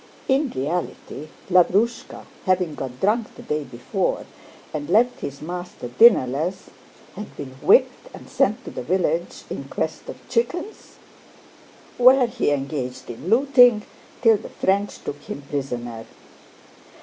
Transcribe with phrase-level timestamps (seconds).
[0.27, 4.25] In reality Lavrúshka, having got drunk the day before
[4.73, 6.71] and left his master dinnerless,
[7.13, 10.95] had been whipped and sent to the village in quest of chickens,
[11.99, 13.83] where he engaged in looting
[14.23, 16.07] till the French took him prisoner.